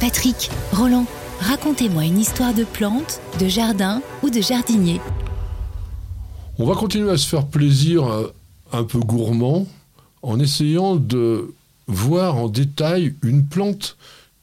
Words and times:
Patrick, 0.00 0.50
Roland, 0.72 1.04
racontez-moi 1.40 2.06
une 2.06 2.18
histoire 2.18 2.54
de 2.54 2.64
plante, 2.64 3.20
de 3.38 3.48
jardin 3.48 4.00
ou 4.22 4.30
de 4.30 4.40
jardinier. 4.40 4.98
On 6.58 6.64
va 6.64 6.74
continuer 6.74 7.10
à 7.10 7.18
se 7.18 7.28
faire 7.28 7.46
plaisir 7.46 8.06
euh, 8.06 8.34
un 8.72 8.84
peu 8.84 8.98
gourmand 8.98 9.66
en 10.22 10.40
essayant 10.40 10.96
de 10.96 11.52
voir 11.86 12.36
en 12.36 12.48
détail 12.48 13.14
une 13.22 13.46
plante 13.46 13.98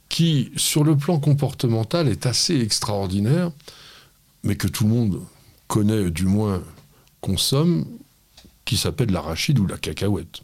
qui, 0.10 0.52
sur 0.58 0.84
le 0.84 0.96
plan 0.96 1.20
comportemental, 1.20 2.08
est 2.08 2.28
assez 2.28 2.60
extraordinaire, 2.62 3.52
mais 4.44 4.58
que 4.58 4.68
tout 4.68 4.84
le 4.84 4.92
monde 4.92 5.22
connaît, 5.68 6.12
du 6.12 6.26
moins 6.26 6.62
consomme, 7.20 7.86
qui 8.64 8.78
s'appelle 8.78 9.12
l'arachide 9.12 9.58
ou 9.58 9.66
la 9.66 9.78
cacahuète. 9.78 10.44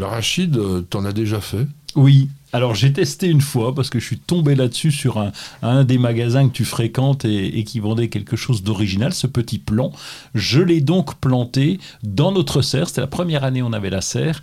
L'arachide, 0.00 0.56
euh, 0.56 0.82
t'en 0.82 1.04
as 1.04 1.12
déjà 1.12 1.40
fait? 1.40 1.68
Oui. 1.94 2.28
Alors 2.52 2.74
j'ai 2.74 2.92
testé 2.92 3.26
une 3.28 3.40
fois 3.40 3.74
parce 3.74 3.90
que 3.90 3.98
je 3.98 4.04
suis 4.04 4.18
tombé 4.18 4.54
là-dessus 4.54 4.92
sur 4.92 5.22
un, 5.62 5.84
des 5.84 5.98
magasins 5.98 6.48
que 6.48 6.52
tu 6.52 6.64
fréquentes 6.64 7.24
et, 7.24 7.64
qui 7.64 7.80
vendait 7.80 8.08
quelque 8.08 8.36
chose 8.36 8.62
d'original, 8.62 9.12
ce 9.12 9.26
petit 9.26 9.58
plant. 9.58 9.92
Je 10.34 10.60
l'ai 10.60 10.80
donc 10.80 11.16
planté 11.16 11.78
dans 12.02 12.32
notre 12.32 12.62
serre. 12.62 12.88
C'était 12.88 13.00
la 13.00 13.06
première 13.06 13.44
année 13.44 13.62
où 13.62 13.66
on 13.66 13.72
avait 13.72 13.90
la 13.90 14.00
serre. 14.00 14.42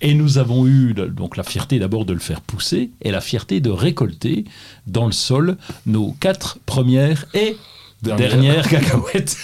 Et 0.00 0.14
nous 0.14 0.38
avons 0.38 0.66
eu 0.66 0.94
donc 0.94 1.36
la 1.36 1.42
fierté 1.42 1.80
d'abord 1.80 2.04
de 2.04 2.12
le 2.12 2.20
faire 2.20 2.40
pousser 2.40 2.90
et 3.02 3.10
la 3.10 3.20
fierté 3.20 3.60
de 3.60 3.70
récolter 3.70 4.44
dans 4.86 5.06
le 5.06 5.12
sol 5.12 5.56
nos 5.86 6.12
quatre 6.20 6.58
premières 6.66 7.24
et 7.34 7.56
dernières 8.02 8.68
cacahuètes. 8.68 9.36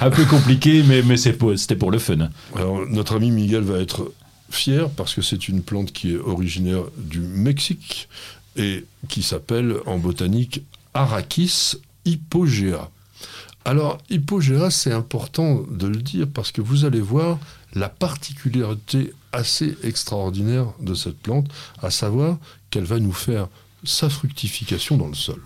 un 0.00 0.10
peu 0.10 0.24
compliqué, 0.24 0.82
mais, 0.82 1.02
mais 1.02 1.18
c'était 1.18 1.76
pour 1.76 1.90
le 1.90 1.98
fun. 1.98 2.30
Alors, 2.56 2.86
notre 2.88 3.16
ami 3.16 3.30
Miguel 3.30 3.62
va 3.62 3.78
être 3.78 4.10
fier 4.50 4.88
parce 4.90 5.14
que 5.14 5.22
c'est 5.22 5.48
une 5.48 5.62
plante 5.62 5.92
qui 5.92 6.12
est 6.12 6.18
originaire 6.18 6.84
du 6.96 7.20
Mexique 7.20 8.08
et 8.56 8.84
qui 9.08 9.22
s'appelle 9.22 9.76
en 9.86 9.98
botanique 9.98 10.62
Arachis 10.92 11.76
hypogea. 12.04 12.90
Alors, 13.64 13.98
hypogea, 14.10 14.70
c'est 14.70 14.92
important 14.92 15.64
de 15.70 15.86
le 15.86 15.96
dire 15.96 16.26
parce 16.32 16.52
que 16.52 16.60
vous 16.60 16.84
allez 16.84 17.00
voir 17.00 17.38
la 17.74 17.88
particularité 17.88 19.12
assez 19.32 19.76
extraordinaire 19.82 20.66
de 20.80 20.94
cette 20.94 21.18
plante, 21.18 21.48
à 21.82 21.90
savoir 21.90 22.38
qu'elle 22.70 22.84
va 22.84 23.00
nous 23.00 23.12
faire 23.12 23.48
sa 23.82 24.08
fructification 24.08 24.96
dans 24.96 25.08
le 25.08 25.14
sol. 25.14 25.40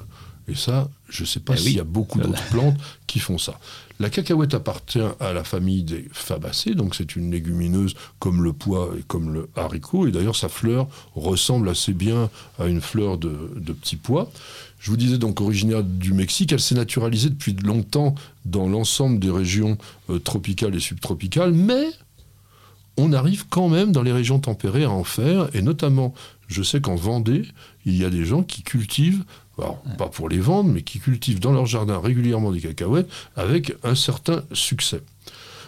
Et 0.49 0.55
ça, 0.55 0.89
je 1.09 1.23
ne 1.23 1.27
sais 1.27 1.41
pas 1.41 1.55
eh 1.55 1.59
s'il 1.59 1.77
y 1.77 1.81
a 1.81 1.85
beaucoup 1.85 2.19
d'autres 2.19 2.45
plantes 2.51 2.77
qui 3.07 3.19
font 3.19 3.39
ça. 3.39 3.59
La 4.01 4.11
cacahuète 4.11 4.55
appartient 4.55 5.01
à 5.19 5.33
la 5.33 5.43
famille 5.43 5.83
des 5.83 6.09
fabacées, 6.13 6.75
donc 6.75 6.95
c'est 6.95 7.17
une 7.17 7.33
légumineuse 7.33 7.95
comme 8.21 8.45
le 8.45 8.53
pois 8.53 8.91
et 8.97 9.03
comme 9.03 9.33
le 9.33 9.49
haricot, 9.57 10.07
et 10.07 10.13
d'ailleurs 10.13 10.37
sa 10.37 10.49
fleur 10.49 10.87
ressemble 11.17 11.69
assez 11.69 11.93
bien 11.93 12.31
à 12.61 12.67
une 12.67 12.81
fleur 12.81 13.19
de, 13.19 13.31
petit 13.73 13.97
pois. 13.97 14.31
Je 14.79 14.91
vous 14.91 14.97
disais 14.97 15.19
donc 15.19 15.41
originaire 15.41 15.83
du 15.83 16.13
Mexique, 16.13 16.53
elle 16.53 16.61
s'est 16.61 16.77
naturalisée 16.77 17.31
depuis 17.31 17.55
longtemps 17.55 18.15
dans 18.45 18.69
l'ensemble 18.69 19.19
des 19.19 19.31
régions 19.31 19.77
euh, 20.11 20.21
tropicales 20.21 20.77
et 20.77 20.81
subtropicales, 20.81 21.53
mais 21.53 21.89
on 22.97 23.13
arrive 23.13 23.47
quand 23.49 23.69
même 23.69 23.91
dans 23.91 24.03
les 24.03 24.13
régions 24.13 24.39
tempérées 24.39 24.85
à 24.85 24.91
en 24.91 25.05
faire, 25.05 25.49
et 25.55 25.63
notamment, 25.63 26.15
je 26.49 26.63
sais 26.63 26.81
qu'en 26.81 26.97
Vendée, 26.97 27.45
il 27.85 27.97
y 27.97 28.05
a 28.05 28.11
des 28.11 28.25
gens 28.25 28.43
qui 28.43 28.63
cultivent 28.63 29.25
pas 29.97 30.09
pour 30.09 30.29
les 30.29 30.39
vendre, 30.39 30.71
mais 30.71 30.83
qui 30.83 31.01
cultivent 31.01 31.41
dans 31.41 31.53
leur 31.53 31.67
jardin 31.67 31.99
régulièrement 31.99 32.53
des 32.53 32.61
cacahuètes 32.61 33.11
avec 33.37 33.75
un 33.83 33.95
certain 33.95 34.45
succès. 34.53 35.03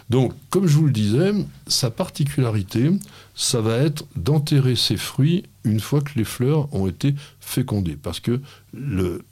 Donc, 0.09 0.33
comme 0.49 0.67
je 0.67 0.75
vous 0.75 0.85
le 0.85 0.91
disais, 0.91 1.31
sa 1.67 1.89
particularité, 1.89 2.91
ça 3.35 3.61
va 3.61 3.77
être 3.77 4.05
d'enterrer 4.15 4.75
ses 4.75 4.97
fruits 4.97 5.43
une 5.63 5.79
fois 5.79 6.01
que 6.01 6.11
les 6.15 6.25
fleurs 6.25 6.73
ont 6.73 6.87
été 6.87 7.15
fécondées. 7.39 7.97
Parce 8.01 8.19
que 8.19 8.41
le. 8.73 9.23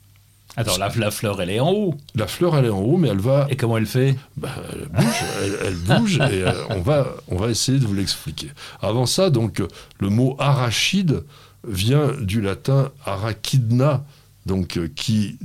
Attends, 0.55 0.77
la, 0.77 1.11
fleur, 1.11 1.41
elle 1.41 1.51
est 1.51 1.59
en 1.59 1.71
haut. 1.71 1.95
La 2.15 2.27
fleur, 2.27 2.57
elle 2.57 2.65
est 2.65 2.69
en 2.69 2.79
haut, 2.79 2.97
mais 2.97 3.09
elle 3.09 3.19
va. 3.19 3.47
Et 3.49 3.55
comment 3.55 3.77
elle 3.77 3.85
fait? 3.85 4.15
Bah, 4.35 4.49
Elle 4.73 4.87
bouge, 4.87 5.23
elle, 5.65 5.75
bouge 5.75 6.15
et 6.17 6.43
euh, 6.43 6.53
on, 6.69 6.81
va, 6.81 7.07
on 7.27 7.37
va 7.37 7.49
essayer 7.49 7.77
de 7.77 7.85
vous 7.85 7.93
l'expliquer. 7.93 8.49
Avant 8.81 9.05
ça, 9.05 9.29
donc, 9.29 9.61
le 9.99 10.09
mot 10.09 10.35
arachide 10.39 11.23
vient 11.67 12.13
du 12.19 12.41
latin 12.41 12.91
arachidna, 13.05 14.05
donc 14.45 14.77
euh, 14.77 14.89
qui 14.95 15.37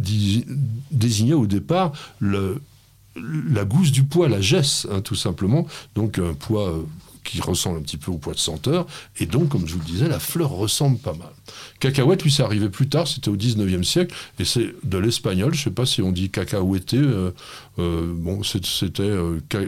désignait 0.91 1.35
au 1.35 1.47
départ 1.47 1.93
la 2.21 3.65
gousse 3.65 3.93
du 3.93 4.05
poids, 4.05 4.29
la 4.29 4.41
gesse, 4.41 4.87
hein, 4.91 5.01
tout 5.01 5.15
simplement. 5.15 5.67
Donc 5.95 6.19
un 6.19 6.35
poids 6.35 6.71
euh, 6.71 6.83
qui 7.25 7.41
ressemble 7.41 7.79
un 7.79 7.83
petit 7.83 7.97
peu 7.97 8.11
au 8.11 8.19
poids 8.19 8.35
de 8.35 8.39
senteur. 8.39 8.87
Et 9.19 9.27
donc, 9.27 9.49
comme 9.49 9.67
je 9.67 9.75
vous 9.75 9.81
le 9.81 9.85
disais, 9.85 10.09
la 10.09 10.21
fleur 10.21 10.51
ressemble 10.51 10.99
pas 10.99 11.15
mal. 11.15 11.33
Cacahuète, 11.81 12.23
lui, 12.23 12.31
c'est 12.31 12.43
arrivé 12.43 12.69
plus 12.69 12.89
tard, 12.89 13.09
c'était 13.09 13.31
au 13.31 13.37
19e 13.37 13.83
siècle, 13.83 14.15
et 14.39 14.45
c'est 14.45 14.75
de 14.85 14.99
l'espagnol, 14.99 15.53
je 15.55 15.61
ne 15.61 15.65
sais 15.65 15.71
pas 15.71 15.87
si 15.87 16.03
on 16.03 16.13
dit 16.13 16.31
cacahuété, 16.31 16.99
euh, 16.99 17.33
bon, 17.79 18.43
c'était, 18.43 19.11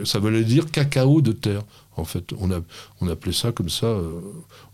ça 0.04 0.18
voulait 0.18 0.44
dire 0.44 0.70
cacao 0.70 1.20
de 1.20 1.32
terre. 1.32 1.62
En 1.96 2.04
fait, 2.04 2.32
on, 2.38 2.50
a, 2.52 2.60
on 3.00 3.08
appelait 3.08 3.32
ça 3.32 3.52
comme 3.52 3.70
ça 3.70 3.96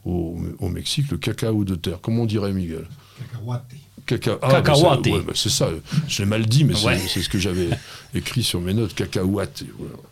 au, 0.04 0.40
au, 0.58 0.68
Mexique, 0.68 1.08
le 1.12 1.18
cacao 1.18 1.64
de 1.64 1.76
terre. 1.76 2.00
Comment 2.02 2.22
on 2.22 2.26
dirait, 2.26 2.52
Miguel? 2.52 2.88
Cacahuate. 3.18 3.64
Caca... 4.04 4.38
Ah, 4.42 4.60
bah, 4.60 5.32
c'est 5.34 5.48
ça, 5.48 5.70
j'ai 6.08 6.24
mal 6.24 6.46
dit, 6.46 6.64
mais 6.64 6.74
c'est 6.74 7.22
ce 7.22 7.28
que 7.28 7.38
j'avais 7.38 7.68
écrit 8.14 8.42
sur 8.42 8.60
mes 8.60 8.74
notes. 8.74 8.94
Cacahuate. 8.94 9.62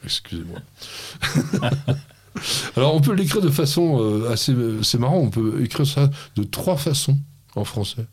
Excusez-moi. 0.04 0.60
Alors, 2.76 2.94
on 2.94 3.00
peut 3.00 3.14
l'écrire 3.14 3.42
de 3.42 3.48
façon 3.48 3.98
euh, 4.00 4.30
assez. 4.30 4.54
C'est 4.82 4.98
marrant, 4.98 5.18
on 5.18 5.30
peut 5.30 5.62
écrire 5.62 5.86
ça 5.86 6.10
de 6.36 6.42
trois 6.42 6.76
façons 6.76 7.18
en 7.54 7.64
français. 7.64 8.06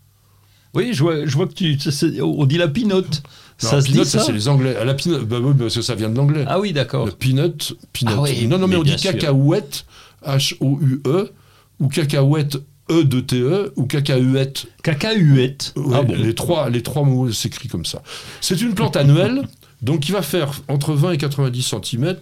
Oui, 0.74 0.90
je 0.94 1.02
vois, 1.02 1.26
je 1.26 1.36
vois 1.36 1.48
que 1.48 1.54
tu. 1.54 1.78
On 2.22 2.46
dit 2.46 2.58
la 2.58 2.68
pinote. 2.68 3.24
ça 3.58 3.82
se 3.82 3.92
dit 3.92 4.06
ça, 4.06 4.20
c'est 4.20 4.32
les 4.32 4.48
Anglais. 4.48 4.76
la 4.84 4.94
pinote, 4.94 5.26
bah, 5.26 5.38
parce 5.58 5.76
que 5.76 5.82
ça 5.82 5.96
vient 5.96 6.10
de 6.10 6.16
l'anglais. 6.16 6.46
Ah 6.48 6.60
oui, 6.60 6.74
d'accord. 6.74 7.06
La 7.06 7.12
peanut, 7.12 7.74
peanut. 7.94 8.14
Ah 8.16 8.48
non, 8.48 8.60
non, 8.60 8.68
mais, 8.68 8.76
on 8.76 8.84
dit 8.84 8.96
cacahuète, 8.96 9.86
H-O-U-E, 10.26 11.32
ou 11.80 11.88
cacahuète 11.88 12.58
E 12.90 13.04
de 13.04 13.20
TE 13.20 13.74
ou 13.76 13.86
cacahuète. 13.86 14.68
Cacahuète. 14.82 15.74
ah 15.94 16.04
bon. 16.04 16.16
les, 16.16 16.34
trois, 16.34 16.70
les 16.70 16.82
trois 16.82 17.04
mots 17.04 17.32
s'écrivent 17.32 17.72
comme 17.72 17.86
ça. 17.86 18.02
C'est 18.40 18.62
une 18.62 18.74
plante 18.74 18.96
annuelle, 18.96 19.44
donc 19.82 20.02
qui 20.02 20.12
va 20.12 20.22
faire 20.22 20.52
entre 20.68 20.94
20 20.94 21.12
et 21.14 21.18
90 21.18 21.76
cm 21.84 22.18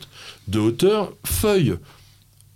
de 0.48 0.60
hauteur, 0.60 1.14
feuilles 1.24 1.76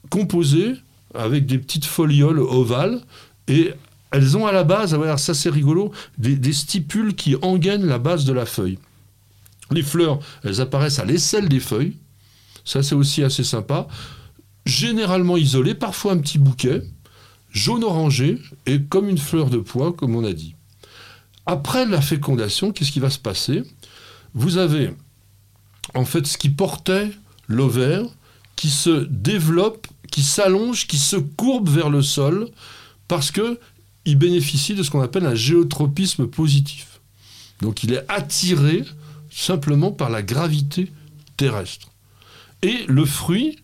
composées 0.09 0.75
avec 1.13 1.45
des 1.45 1.57
petites 1.57 1.85
folioles 1.85 2.39
ovales 2.39 3.01
et 3.47 3.73
elles 4.11 4.38
ont 4.38 4.47
à 4.47 4.51
la 4.51 4.63
base, 4.63 4.93
alors 4.93 5.19
ça 5.19 5.33
c'est 5.33 5.49
rigolo, 5.49 5.91
des, 6.17 6.35
des, 6.35 6.53
stipules 6.53 7.15
qui 7.15 7.35
engainent 7.41 7.85
la 7.85 7.99
base 7.99 8.25
de 8.25 8.33
la 8.33 8.45
feuille. 8.45 8.79
Les 9.71 9.83
fleurs, 9.83 10.19
elles 10.43 10.61
apparaissent 10.61 10.99
à 10.99 11.05
l'aisselle 11.05 11.47
des 11.47 11.59
feuilles. 11.59 11.95
Ça 12.65 12.81
c'est 12.81 12.95
aussi 12.95 13.23
assez 13.23 13.43
sympa. 13.43 13.88
Généralement 14.65 15.38
isolées, 15.38 15.75
parfois 15.75 16.13
un 16.13 16.17
petit 16.17 16.39
bouquet 16.39 16.81
jaune 17.51 17.83
orangé 17.83 18.39
et 18.65 18.81
comme 18.81 19.09
une 19.09 19.17
fleur 19.17 19.49
de 19.49 19.57
pois, 19.57 19.93
comme 19.93 20.15
on 20.15 20.23
a 20.23 20.33
dit. 20.33 20.55
Après 21.45 21.85
la 21.85 22.01
fécondation, 22.01 22.71
qu'est-ce 22.71 22.91
qui 22.91 22.99
va 22.99 23.09
se 23.09 23.19
passer? 23.19 23.63
Vous 24.34 24.57
avez 24.57 24.94
en 25.95 26.06
fait 26.06 26.28
ce 26.28 26.38
qui 26.38 26.50
portait 26.50 27.12
l'ovaire 27.47 28.06
qui 28.56 28.69
se 28.69 29.07
développe, 29.09 29.88
qui 30.12 30.22
s'allonge, 30.22 30.88
qui 30.88 30.97
se 30.97 31.16
courbe 31.16 31.69
vers 31.69 31.90
le 31.90 32.01
sol 32.01 32.50
parce 33.07 33.31
que 33.31 33.59
il 34.06 34.18
bénéficie 34.18 34.75
de 34.75 34.84
ce 34.84 34.91
qu'on 34.91 35.01
appelle 35.01 35.25
un 35.25 35.35
géotropisme 35.35 36.28
positif. 36.28 37.00
Donc 37.62 37.84
il 37.84 37.94
est 37.94 38.06
attiré 38.07 38.84
simplement 39.29 39.91
par 39.91 40.09
la 40.09 40.22
gravité 40.22 40.91
terrestre. 41.38 41.89
Et 42.62 42.85
le 42.88 43.06
fruit 43.06 43.59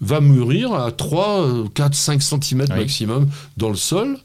va 0.00 0.20
mûrir 0.20 0.74
à 0.74 0.92
3, 0.92 1.68
4, 1.74 1.94
5 1.94 2.22
cm 2.22 2.68
maximum 2.68 3.30
dans 3.56 3.70
le 3.70 3.76
sol. 3.76 4.18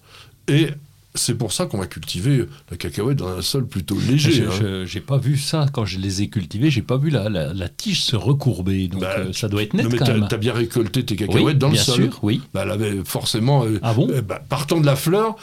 Et 0.48 0.70
c'est 1.20 1.36
pour 1.36 1.54
ça 1.54 1.66
qu'on 1.66 1.78
va 1.78 1.88
cultiver 1.88 2.46
la 2.72 2.78
cacahuète 2.78 3.18
dans 3.18 3.28
un 3.30 3.42
sol 3.42 3.68
plutôt 3.68 3.98
léger. 4.00 4.32
Je 4.32 4.64
n'ai 4.82 4.86
hein. 4.86 5.04
pas 5.06 5.18
vu 5.18 5.38
ça 5.38 5.66
quand 5.72 5.86
je 5.86 6.00
les 6.00 6.22
ai 6.22 6.30
cultivés. 6.30 6.70
J'ai 6.72 6.82
pas 6.82 6.98
vu 6.98 7.10
la, 7.10 7.30
la, 7.30 7.70
tige 7.70 8.04
se 8.04 8.16
recourber. 8.16 8.88
Donc 8.88 9.02
bah, 9.02 9.16
euh, 9.18 9.34
ça 9.34 9.48
doit 9.48 9.64
être 9.64 9.74
net. 9.74 9.86
Non, 9.86 9.92
mais 9.92 9.98
tu 9.98 10.34
as, 10.34 10.38
bien 10.38 10.54
récolté 10.54 11.04
tes 11.06 11.16
cacahuètes 11.16 11.58
dans 11.58 11.68
le 11.68 11.74
bien 11.74 11.84
sol. 11.84 12.04
Sûr, 12.04 12.20
oui. 12.24 12.42
Bah, 12.54 12.62
elle 12.64 12.72
avait 12.72 13.02
forcément. 13.04 13.66
Euh, 13.66 13.80
ah 13.82 13.94
bon 13.94 14.08
euh, 14.10 14.22
bah, 14.22 14.42
Partant 14.48 14.80
de 14.80 14.86
la 14.86 14.96
fleur, 14.96 15.36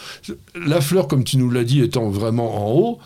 la 0.54 0.80
fleur, 0.80 1.08
comme 1.08 1.24
tu 1.24 1.36
nous 1.36 1.50
l'as 1.50 1.64
dit, 1.64 1.80
étant 1.80 2.08
vraiment 2.08 2.66
en 2.66 2.80
haut, 2.80 2.98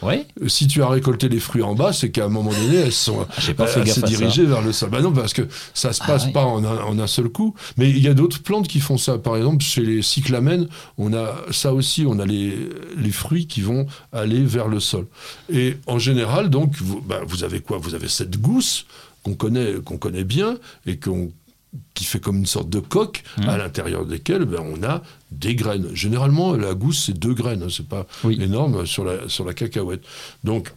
si 0.47 0.67
tu 0.67 0.83
as 0.83 0.89
récolté 0.89 1.29
les 1.29 1.41
fruits 1.41 1.63
en 1.63 1.75
bas, 1.75 1.93
c'est 1.93 2.11
qu'à 2.11 2.25
un 2.25 2.29
moment 2.29 2.53
donné, 2.53 2.77
elles 2.77 2.93
sont 2.93 3.27
ah, 3.59 3.67
fait 3.67 4.03
dirigées 4.05 4.45
vers 4.45 4.63
le 4.63 4.73
sol. 4.73 4.91
Bah 4.91 5.01
non, 5.01 5.13
parce 5.13 5.33
que 5.33 5.43
ça 5.75 5.93
se 5.93 6.01
ah 6.03 6.07
passe 6.07 6.33
pas 6.33 6.45
en 6.45 6.65
un, 6.65 6.79
en 6.79 6.99
un, 6.99 7.07
seul 7.07 7.29
coup. 7.29 7.55
Mais 7.77 7.91
il 7.91 7.99
y 7.99 8.09
a 8.09 8.15
d'autres 8.15 8.43
plantes 8.43 8.69
qui 8.69 8.81
font 8.81 8.99
ça. 8.99 9.19
Par 9.19 9.37
exemple, 9.37 9.63
chez 9.63 9.83
les 9.83 10.03
cyclamènes, 10.03 10.69
on 10.99 11.13
a 11.13 11.35
ça 11.51 11.75
aussi. 11.75 12.05
On 12.07 12.19
a 12.19 12.27
les, 12.27 12.60
les 12.97 13.11
fruits 13.13 13.47
qui 13.47 13.61
vont 13.61 13.87
aller 14.13 14.43
vers 14.45 14.69
le 14.69 14.81
sol. 14.81 15.07
Et 15.53 15.77
en 15.87 15.99
général, 15.99 16.51
donc, 16.51 16.77
vous, 16.79 17.01
bah, 17.01 17.21
vous 17.27 17.45
avez 17.45 17.61
quoi? 17.61 17.79
Vous 17.79 17.95
avez 17.95 18.09
cette 18.09 18.41
gousse 18.41 18.87
qu'on 19.23 19.35
connaît, 19.35 19.75
qu'on 19.85 19.99
connaît 19.99 20.25
bien 20.25 20.59
et 20.87 20.97
qu'on 20.99 21.31
qui 21.95 22.05
fait 22.05 22.19
comme 22.19 22.39
une 22.39 22.47
sorte 22.47 22.69
de 22.69 22.81
coque 22.81 23.23
Mmh. 23.39 23.49
à 23.49 23.57
l'intérieur 23.57 24.05
desquelles 24.05 24.45
ben, 24.45 24.61
on 24.61 24.83
a 24.83 25.03
des 25.31 25.55
graines. 25.55 25.89
Généralement, 25.95 26.55
la 26.55 26.75
gousse, 26.75 27.05
c'est 27.07 27.17
deux 27.19 27.33
graines, 27.33 27.63
hein, 27.63 27.69
c'est 27.71 27.87
pas 27.87 28.07
Oui. 28.25 28.37
énorme 28.43 28.87
sur 28.87 29.05
la, 29.05 29.29
sur 29.29 29.45
la 29.45 29.55
cacahuète. 29.55 30.03
Donc, 30.43 30.73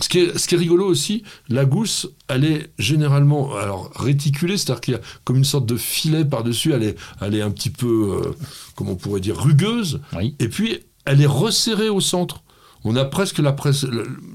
ce 0.00 0.08
qui, 0.08 0.18
est, 0.18 0.36
ce 0.38 0.46
qui 0.46 0.54
est 0.54 0.58
rigolo 0.58 0.86
aussi, 0.86 1.22
la 1.48 1.64
gousse, 1.64 2.08
elle 2.28 2.44
est 2.44 2.70
généralement 2.78 3.56
alors, 3.56 3.90
réticulée, 3.96 4.56
c'est-à-dire 4.58 4.80
qu'il 4.80 4.94
y 4.94 4.96
a 4.96 5.00
comme 5.24 5.36
une 5.36 5.44
sorte 5.44 5.66
de 5.66 5.76
filet 5.76 6.24
par-dessus, 6.24 6.72
elle 6.72 6.82
est, 6.82 6.96
elle 7.20 7.34
est 7.34 7.42
un 7.42 7.50
petit 7.50 7.70
peu, 7.70 8.20
euh, 8.22 8.32
comment 8.74 8.92
on 8.92 8.96
pourrait 8.96 9.20
dire, 9.20 9.38
rugueuse, 9.38 10.00
Oui. 10.14 10.34
et 10.38 10.48
puis 10.48 10.80
elle 11.06 11.22
est 11.22 11.26
resserrée 11.26 11.88
au 11.88 12.00
centre. 12.00 12.42
On 12.84 12.94
a 12.94 13.04
presque 13.04 13.40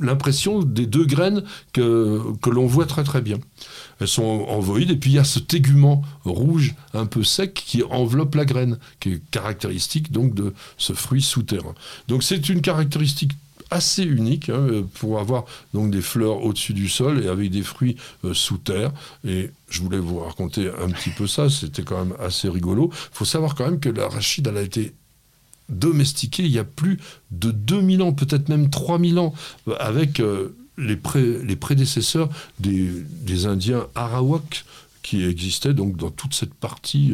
l'impression 0.01 0.59
des 0.61 0.85
deux 0.85 1.05
graines 1.05 1.43
que, 1.71 2.21
que 2.41 2.49
l'on 2.49 2.65
voit 2.65 2.85
très 2.85 3.03
très 3.03 3.21
bien. 3.21 3.37
Elles 3.99 4.09
sont 4.09 4.45
envoïdes 4.49 4.91
et 4.91 4.97
puis 4.97 5.11
il 5.11 5.13
y 5.13 5.19
a 5.19 5.23
ce 5.23 5.39
tégument 5.39 6.01
rouge 6.25 6.75
un 6.93 7.05
peu 7.05 7.23
sec 7.23 7.53
qui 7.53 7.81
enveloppe 7.83 8.35
la 8.35 8.43
graine, 8.43 8.77
qui 8.99 9.13
est 9.13 9.21
caractéristique 9.31 10.11
donc 10.11 10.33
de 10.33 10.53
ce 10.77 10.91
fruit 10.91 11.21
souterrain. 11.21 11.75
Donc 12.09 12.23
c'est 12.23 12.49
une 12.49 12.61
caractéristique 12.61 13.31
assez 13.71 14.03
unique 14.03 14.49
hein, 14.49 14.67
euh, 14.69 14.83
pour 14.95 15.19
avoir 15.19 15.45
donc 15.73 15.89
des 15.91 16.01
fleurs 16.01 16.43
au-dessus 16.43 16.73
du 16.73 16.89
sol 16.89 17.23
et 17.23 17.27
avec 17.27 17.49
des 17.49 17.63
fruits 17.63 17.95
euh, 18.25 18.33
sous 18.33 18.57
terre. 18.57 18.91
Et 19.25 19.49
je 19.69 19.81
voulais 19.81 19.97
vous 19.97 20.19
raconter 20.19 20.67
un 20.69 20.89
petit 20.89 21.09
peu 21.09 21.25
ça, 21.25 21.49
c'était 21.49 21.83
quand 21.83 21.97
même 22.05 22.15
assez 22.19 22.49
rigolo. 22.49 22.91
Il 22.93 23.15
faut 23.17 23.25
savoir 23.25 23.55
quand 23.55 23.65
même 23.65 23.79
que 23.79 23.89
l'arachide, 23.89 24.47
elle 24.47 24.57
a 24.57 24.61
été 24.61 24.93
domestiquée 25.69 26.43
il 26.43 26.51
y 26.51 26.59
a 26.59 26.63
plus 26.65 26.99
de 27.31 27.51
2000 27.51 28.01
ans, 28.01 28.11
peut-être 28.13 28.49
même 28.49 28.69
3000 28.69 29.17
ans, 29.19 29.33
euh, 29.69 29.75
avec 29.79 30.21
les, 30.77 30.95
pré- 30.97 31.41
les 31.43 31.55
prédécesseurs 31.55 32.29
des, 32.59 32.89
des 33.21 33.45
Indiens 33.45 33.87
Arawak 33.95 34.65
qui 35.01 35.23
existaient 35.23 35.73
donc 35.73 35.95
dans 35.97 36.11
toute 36.11 36.33
cette 36.35 36.53
partie 36.53 37.13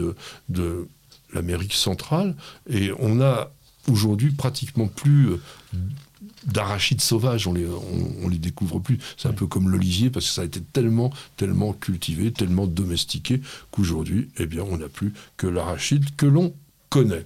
de 0.49 0.87
l'Amérique 1.33 1.73
centrale. 1.73 2.35
Et 2.69 2.91
on 2.99 3.21
a 3.21 3.49
aujourd'hui 3.89 4.31
pratiquement 4.31 4.87
plus 4.87 5.29
d'arachides 6.47 7.01
sauvages, 7.01 7.47
on 7.47 7.53
les, 7.53 7.65
on, 7.65 8.25
on 8.25 8.29
les 8.29 8.37
découvre 8.37 8.79
plus. 8.79 8.97
C'est 9.17 9.27
un 9.27 9.33
peu 9.33 9.47
comme 9.47 9.69
l'olivier 9.69 10.09
parce 10.09 10.25
que 10.27 10.31
ça 10.31 10.41
a 10.41 10.45
été 10.45 10.61
tellement, 10.61 11.11
tellement 11.35 11.73
cultivé, 11.73 12.31
tellement 12.31 12.67
domestiqué 12.67 13.41
qu'aujourd'hui, 13.71 14.29
eh 14.37 14.45
bien, 14.45 14.63
on 14.63 14.77
n'a 14.77 14.89
plus 14.89 15.13
que 15.35 15.47
l'arachide 15.47 16.05
que 16.15 16.25
l'on 16.25 16.53
connaît. 16.89 17.25